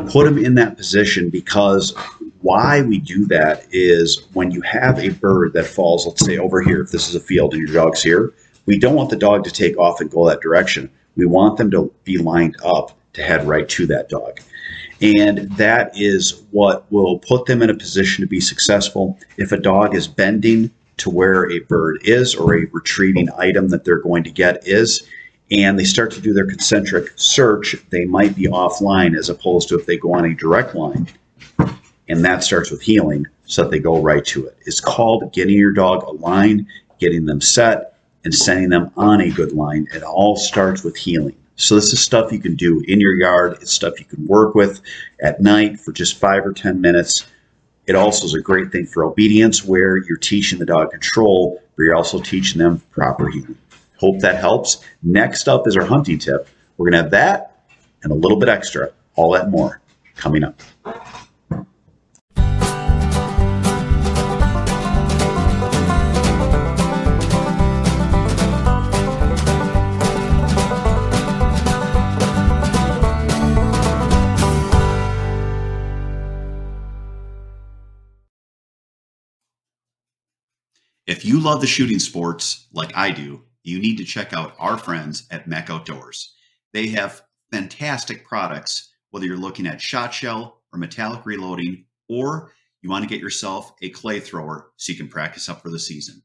put 0.07 0.25
them 0.25 0.39
in 0.39 0.55
that 0.55 0.77
position 0.77 1.31
because 1.31 1.95
why 2.41 2.83
we 2.83 2.99
do 2.99 3.27
that 3.27 3.67
is 3.73 4.27
when 4.33 4.51
you 4.51 4.61
have 4.63 4.99
a 4.99 5.11
bird 5.11 5.53
that 5.55 5.67
falls, 5.67 6.07
let's 6.07 6.25
say 6.25 6.39
over 6.39 6.61
here, 6.61 6.83
if 6.83 6.91
this 6.91 7.09
is 7.09 7.15
a 7.15 7.21
field 7.21 7.53
and 7.53 7.67
your 7.67 7.75
dog's 7.75 8.03
here, 8.03 8.33
we 8.69 8.79
don't 8.79 8.95
want 8.95 9.09
the 9.09 9.17
dog 9.17 9.45
to 9.45 9.51
take 9.51 9.79
off 9.79 10.03
and 10.03 10.11
go 10.11 10.29
that 10.29 10.43
direction. 10.43 10.91
We 11.17 11.25
want 11.25 11.57
them 11.57 11.71
to 11.71 11.91
be 12.05 12.19
lined 12.19 12.55
up 12.63 12.99
to 13.15 13.23
head 13.23 13.49
right 13.49 13.67
to 13.71 13.87
that 13.87 14.11
dog. 14.11 14.41
And 15.01 15.51
that 15.53 15.91
is 15.95 16.43
what 16.51 16.85
will 16.93 17.19
put 17.21 17.47
them 17.47 17.63
in 17.63 17.71
a 17.71 17.75
position 17.75 18.21
to 18.21 18.29
be 18.29 18.43
successful. 18.43 19.19
If 19.39 19.53
a 19.53 19.57
dog 19.57 19.95
is 19.95 20.07
bending 20.07 20.71
to 20.99 21.09
where 21.09 21.51
a 21.51 21.61
bird 21.61 22.03
is 22.05 22.35
or 22.35 22.59
a 22.59 22.67
retrieving 22.67 23.31
item 23.39 23.71
that 23.71 23.87
they're 23.87 24.03
going 24.03 24.25
to 24.25 24.31
get 24.31 24.69
is, 24.69 25.09
and 25.51 25.79
they 25.79 25.85
start 25.85 26.11
to 26.13 26.21
do 26.21 26.35
their 26.35 26.47
concentric 26.47 27.13
search, 27.17 27.75
they 27.89 28.05
might 28.05 28.37
be 28.37 28.49
offline 28.49 29.17
as 29.17 29.31
opposed 29.31 29.71
to 29.71 29.79
if 29.79 29.87
they 29.87 29.97
go 29.97 30.13
on 30.13 30.27
a 30.27 30.35
direct 30.35 30.75
line. 30.75 31.09
And 32.11 32.23
that 32.23 32.45
starts 32.45 32.71
with 32.71 32.83
heeling 32.83 33.25
so 33.47 33.63
that 33.63 33.71
they 33.71 33.79
go 33.79 34.03
right 34.03 34.27
to 34.27 34.47
it. 34.47 34.59
It's 34.67 34.81
called 34.81 35.33
getting 35.33 35.55
your 35.55 35.73
dog 35.73 36.03
aligned, 36.03 36.67
getting 36.99 37.25
them 37.25 37.41
set, 37.41 37.95
and 38.25 38.35
sending 38.35 38.71
them 38.71 38.91
on 38.97 39.21
a 39.21 39.31
good 39.31 39.53
line. 39.53 39.87
It 39.93 40.03
all 40.03 40.37
starts 40.37 40.83
with 40.83 40.97
heeling. 40.97 41.37
So 41.57 41.75
this 41.75 41.93
is 41.93 42.01
stuff 42.01 42.33
you 42.33 42.39
can 42.39 42.55
do 42.55 42.81
in 42.87 43.01
your 43.01 43.15
yard. 43.15 43.59
It's 43.61 43.73
stuff 43.73 43.99
you 43.99 44.07
can 44.07 44.27
work 44.27 44.55
with 44.55 44.81
at 45.21 45.41
night 45.41 45.81
for 45.81 45.93
just 45.93 46.17
five 46.17 46.47
or 46.47 46.53
10 46.53 46.81
minutes. 46.81 47.27
It 47.87 47.97
also 47.97 48.27
is 48.27 48.35
a 48.35 48.41
great 48.41 48.71
thing 48.71 48.87
for 48.87 49.05
obedience 49.05 49.65
where 49.65 49.97
you're 49.97 50.19
teaching 50.19 50.59
the 50.59 50.67
dog 50.67 50.91
control, 50.91 51.61
but 51.77 51.83
you're 51.83 51.97
also 51.97 52.21
teaching 52.21 52.59
them 52.59 52.81
proper 52.91 53.29
heeling. 53.29 53.59
Hope 53.97 54.21
that 54.21 54.37
helps. 54.37 54.79
Next 55.03 55.49
up 55.49 55.67
is 55.67 55.77
our 55.77 55.85
hunting 55.85 56.19
tip. 56.19 56.49
We're 56.77 56.91
going 56.91 56.99
to 56.99 57.03
have 57.03 57.11
that 57.11 57.65
and 58.03 58.13
a 58.13 58.15
little 58.15 58.39
bit 58.39 58.49
extra, 58.49 58.91
all 59.17 59.33
that 59.33 59.51
more 59.51 59.81
coming 60.15 60.45
up. 60.45 60.61
If 81.19 81.25
you 81.25 81.41
love 81.41 81.61
the 81.61 81.67
shooting 81.67 81.99
sports 81.99 82.69
like 82.73 82.97
I 82.97 83.11
do, 83.11 83.43
you 83.65 83.81
need 83.81 83.97
to 83.97 84.05
check 84.05 84.33
out 84.33 84.55
our 84.57 84.79
friends 84.79 85.27
at 85.33 85.49
MEC 85.49 85.69
Outdoors. 85.69 86.33
They 86.73 86.87
have 86.91 87.23
fantastic 87.51 88.25
products, 88.25 88.95
whether 89.11 89.27
you're 89.27 89.37
looking 89.37 89.67
at 89.67 89.81
shot 89.81 90.15
shell 90.15 90.63
or 90.73 90.79
metallic 90.79 91.27
reloading, 91.27 91.87
or 92.09 92.53
you 92.83 92.89
want 92.89 93.03
to 93.03 93.09
get 93.09 93.21
yourself 93.21 93.73
a 93.83 93.89
clay 93.89 94.21
thrower 94.21 94.71
so 94.77 94.93
you 94.93 94.97
can 94.97 95.09
practice 95.09 95.49
up 95.49 95.61
for 95.61 95.71
the 95.71 95.81
season. 95.81 96.23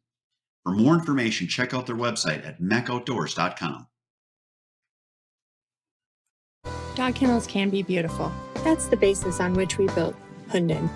For 0.61 0.73
more 0.73 0.93
information, 0.93 1.47
check 1.47 1.73
out 1.73 1.87
their 1.87 1.95
website 1.95 2.45
at 2.45 2.61
mecoutdoors.com. 2.61 3.87
Dog 6.93 7.15
kennels 7.15 7.47
can 7.47 7.71
be 7.71 7.81
beautiful. 7.81 8.31
That's 8.63 8.85
the 8.85 8.97
basis 8.97 9.39
on 9.39 9.55
which 9.55 9.79
we 9.79 9.87
built 9.87 10.15
Hunden. 10.49 10.87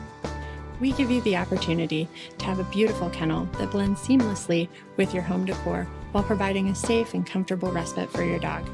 We 0.80 0.92
give 0.92 1.10
you 1.10 1.22
the 1.22 1.38
opportunity 1.38 2.08
to 2.38 2.46
have 2.46 2.60
a 2.60 2.64
beautiful 2.66 3.10
kennel 3.10 3.46
that 3.58 3.72
blends 3.72 4.02
seamlessly 4.02 4.70
with 4.96 5.14
your 5.14 5.24
home 5.24 5.46
decor 5.46 5.88
while 6.12 6.24
providing 6.24 6.70
a 6.70 6.76
safe 6.76 7.14
and 7.14 7.26
comfortable 7.26 7.72
respite 7.72 8.10
for 8.10 8.24
your 8.24 8.40
dog. 8.40 8.68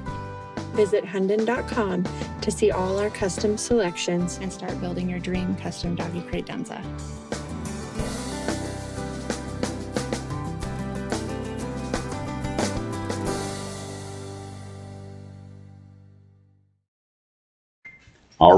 Visit 0.74 1.06
Hunden.com 1.06 2.04
to 2.42 2.52
see 2.52 2.72
all 2.72 3.00
our 3.00 3.10
custom 3.12 3.58
selections 3.58 4.40
and 4.42 4.52
start 4.52 4.80
building 4.82 5.10
your 5.10 5.20
dream 5.20 5.56
custom 5.56 5.96
doggy 5.96 6.22
credenza. 6.22 6.84
All 7.32 7.43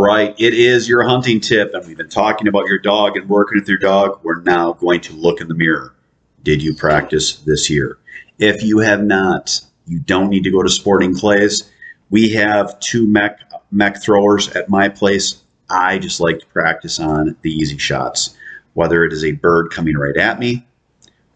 right, 0.06 0.36
it 0.38 0.54
is 0.54 0.88
your 0.88 1.04
hunting 1.04 1.40
tip, 1.40 1.74
and 1.74 1.86
we've 1.88 1.98
been 1.98 2.10
talking 2.10 2.48
about 2.48 2.68
your 2.68 2.78
dog 2.80 3.18
and 3.18 3.28
working 3.28 3.58
with 3.58 3.68
your 3.68 3.80
dog. 3.80 4.20
We're 4.24 4.42
now 4.42 4.74
going 4.74 5.02
to 5.02 5.14
look 5.14 5.42
in 5.42 5.48
the 5.48 5.56
mirror. 5.56 5.96
Did 6.44 6.62
you 6.62 6.76
practice 6.76 7.38
this 7.38 7.70
year? 7.70 7.98
If 8.38 8.62
you 8.62 8.80
have 8.80 9.04
not, 9.04 9.60
you 9.88 10.00
don't 10.00 10.30
need 10.30 10.44
to 10.44 10.52
go 10.52 10.62
to 10.62 10.70
Sporting 10.70 11.16
Clays. 11.16 11.72
We 12.12 12.30
have 12.34 12.80
two 12.80 13.08
MEC 13.08 13.38
MEC 13.74 14.02
throwers 14.02 14.50
at 14.50 14.70
my 14.70 14.90
place. 14.90 15.42
I 15.70 15.98
just 15.98 16.20
like 16.20 16.40
to 16.40 16.46
practice 16.48 17.00
on 17.00 17.36
the 17.42 17.52
easy 17.52 17.80
shots, 17.80 18.38
whether 18.74 19.04
it 19.04 19.12
is 19.12 19.26
a 19.26 19.32
bird 19.32 19.72
coming 19.72 19.98
right 19.98 20.18
at 20.18 20.40
me 20.40 20.68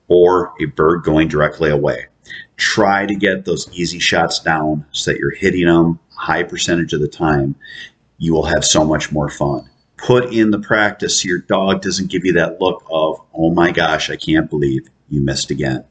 or 0.07 0.53
a 0.61 0.65
bird 0.65 1.03
going 1.03 1.27
directly 1.27 1.71
away. 1.71 2.05
Try 2.57 3.07
to 3.07 3.15
get 3.15 3.45
those 3.45 3.67
easy 3.73 3.97
shots 3.97 4.39
down 4.39 4.85
so 4.91 5.11
that 5.11 5.19
you're 5.19 5.31
hitting 5.31 5.65
them 5.65 5.99
high 6.15 6.43
percentage 6.43 6.93
of 6.93 6.99
the 6.99 7.07
time 7.07 7.55
you 8.19 8.33
will 8.33 8.45
have 8.45 8.63
so 8.63 8.85
much 8.85 9.11
more 9.11 9.29
fun. 9.29 9.67
Put 9.97 10.33
in 10.33 10.51
the 10.51 10.59
practice 10.59 11.21
so 11.21 11.27
your 11.27 11.39
dog 11.39 11.81
doesn't 11.81 12.11
give 12.11 12.23
you 12.23 12.33
that 12.33 12.61
look 12.61 12.85
of, 12.91 13.19
oh 13.33 13.51
my 13.51 13.71
gosh, 13.71 14.09
I 14.09 14.15
can't 14.15 14.49
believe 14.49 14.87
you 15.09 15.21
missed 15.21 15.51
again. 15.51 15.83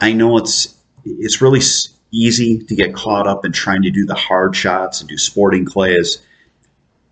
I 0.00 0.12
know 0.12 0.36
it's 0.36 0.76
it's 1.04 1.40
really 1.40 1.60
easy 2.12 2.58
to 2.58 2.74
get 2.74 2.94
caught 2.94 3.26
up 3.26 3.44
in 3.44 3.52
trying 3.52 3.82
to 3.82 3.90
do 3.90 4.04
the 4.04 4.14
hard 4.14 4.54
shots 4.54 5.00
and 5.00 5.08
do 5.08 5.16
sporting 5.16 5.64
clays. 5.64 6.22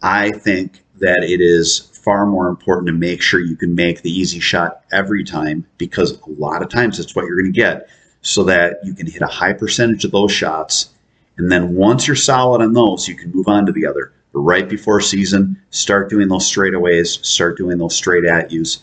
I 0.02 0.30
think 0.32 0.84
that 0.96 1.22
it 1.22 1.40
is 1.40 1.90
far 2.04 2.26
more 2.26 2.48
important 2.48 2.86
to 2.88 2.92
make 2.92 3.22
sure 3.22 3.40
you 3.40 3.56
can 3.56 3.74
make 3.74 4.02
the 4.02 4.10
easy 4.10 4.40
shot 4.40 4.84
every 4.92 5.24
time 5.24 5.66
because 5.78 6.20
a 6.20 6.30
lot 6.30 6.62
of 6.62 6.68
times 6.68 6.98
that's 6.98 7.14
what 7.14 7.24
you're 7.24 7.40
going 7.40 7.52
to 7.52 7.58
get 7.58 7.88
so 8.22 8.44
that 8.44 8.78
you 8.84 8.94
can 8.94 9.06
hit 9.06 9.22
a 9.22 9.26
high 9.26 9.52
percentage 9.52 10.04
of 10.04 10.10
those 10.10 10.32
shots 10.32 10.90
And 11.38 11.50
then 11.50 11.74
once 11.74 12.06
you're 12.06 12.16
solid 12.16 12.60
on 12.60 12.72
those, 12.72 13.08
you 13.08 13.14
can 13.14 13.30
move 13.32 13.46
on 13.48 13.64
to 13.66 13.72
the 13.72 13.86
other. 13.86 14.12
Right 14.40 14.68
before 14.68 15.00
season, 15.00 15.60
start 15.70 16.08
doing 16.08 16.28
those 16.28 16.50
straightaways, 16.50 17.24
start 17.24 17.56
doing 17.56 17.78
those 17.78 17.96
straight 17.96 18.24
at 18.24 18.50
yous. 18.52 18.78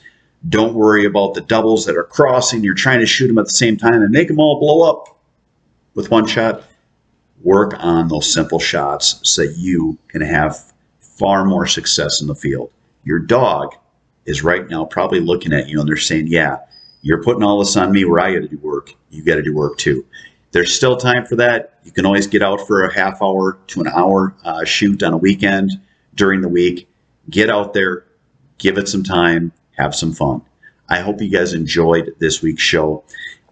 Don't 0.50 0.76
worry 0.76 1.06
about 1.06 1.34
the 1.34 1.42
doubles 1.42 1.86
that 1.86 1.98
are 1.98 2.04
crossing. 2.04 2.64
You're 2.64 2.76
trying 2.76 3.00
to 3.00 3.06
shoot 3.06 3.28
them 3.28 3.40
at 3.40 3.46
the 3.46 3.52
same 3.52 3.78
time 3.78 4.02
and 4.02 4.12
make 4.12 4.28
them 4.28 4.40
all 4.40 4.60
blow 4.60 4.90
up 4.90 5.20
with 5.96 6.12
one 6.12 6.28
shot. 6.28 6.64
Work 7.42 7.74
on 7.78 8.08
those 8.08 8.32
simple 8.32 8.60
shots 8.60 9.20
so 9.24 9.44
you 9.44 9.98
can 10.08 10.22
have 10.22 10.74
far 11.00 11.46
more 11.46 11.66
success 11.66 12.22
in 12.22 12.28
the 12.28 12.36
field. 12.36 12.72
Your 13.04 13.20
dog 13.20 13.76
is 14.26 14.44
right 14.44 14.68
now 14.70 14.86
probably 14.86 15.20
looking 15.20 15.54
at 15.54 15.70
you 15.70 15.80
and 15.80 15.88
they're 15.88 15.98
saying, 15.98 16.28
Yeah, 16.28 16.58
you're 17.02 17.24
putting 17.24 17.44
all 17.44 17.60
this 17.60 17.78
on 17.78 17.92
me 17.92 18.04
where 18.06 18.20
I 18.20 18.34
got 18.34 18.42
to 18.42 18.48
do 18.48 18.58
work. 18.58 18.94
You 19.10 19.24
got 19.24 19.36
to 19.36 19.44
do 19.44 19.54
work 19.54 19.78
too. 19.78 20.06
There's 20.56 20.74
still 20.74 20.96
time 20.96 21.26
for 21.26 21.36
that. 21.36 21.80
You 21.84 21.92
can 21.92 22.06
always 22.06 22.28
get 22.28 22.42
out 22.42 22.66
for 22.66 22.86
a 22.86 22.94
half 22.96 23.22
hour 23.22 23.58
to 23.68 23.82
an 23.82 23.90
hour 23.90 24.34
uh, 24.46 24.64
shoot 24.64 25.04
on 25.04 25.12
a 25.12 25.18
weekend 25.18 25.72
during 26.14 26.40
the 26.40 26.48
week. 26.48 26.88
Get 27.30 27.50
out 27.50 27.74
there, 27.74 28.06
give 28.58 28.78
it 28.78 28.88
some 28.88 29.04
time, 29.04 29.52
have 29.72 29.94
some 29.94 30.14
fun. 30.14 30.42
I 30.88 31.02
hope 31.02 31.22
you 31.22 31.28
guys 31.28 31.52
enjoyed 31.52 32.16
this 32.20 32.42
week's 32.42 32.62
show. 32.62 33.04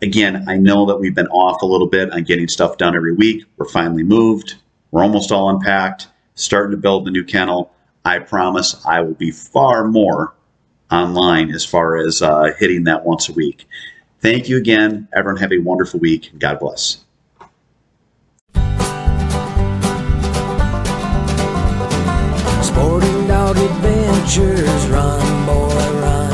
Again, 0.02 0.46
I 0.48 0.56
know 0.56 0.86
that 0.86 0.96
we've 0.96 1.14
been 1.14 1.28
off 1.28 1.62
a 1.62 1.66
little 1.66 1.90
bit 1.90 2.10
on 2.14 2.24
getting 2.24 2.48
stuff 2.48 2.78
done 2.78 2.96
every 2.96 3.14
week. 3.14 3.44
We're 3.58 3.68
finally 3.68 4.04
moved. 4.04 4.56
We're 4.92 5.04
almost 5.04 5.30
all 5.30 5.50
unpacked, 5.50 6.08
starting 6.36 6.72
to 6.72 6.78
build 6.82 7.04
the 7.04 7.12
new 7.12 7.26
kennel. 7.26 7.74
I 8.06 8.20
promise 8.20 8.82
I 8.86 9.02
will 9.02 9.16
be 9.16 9.32
far 9.32 9.90
more 9.90 10.36
online 10.90 11.52
as 11.52 11.66
far 11.66 11.98
as 11.98 12.22
uh, 12.22 12.54
hitting 12.58 12.86
that 12.86 13.04
once 13.04 13.28
a 13.28 13.34
week. 13.34 13.68
Thank 14.24 14.48
you 14.48 14.56
again. 14.56 15.10
Everyone 15.12 15.42
have 15.42 15.52
a 15.52 15.58
wonderful 15.58 16.00
week. 16.00 16.32
God 16.40 16.58
bless. 16.58 17.04
Sporting 22.64 23.28
dog 23.28 23.58
adventures, 23.58 24.88
run, 24.88 25.46
boy, 25.46 25.92
run. 26.00 26.32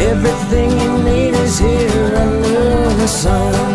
Everything 0.00 0.70
you 0.80 1.02
need 1.02 1.34
is 1.34 1.58
here 1.58 2.16
under 2.16 2.88
the 2.96 3.06
sun. 3.06 3.73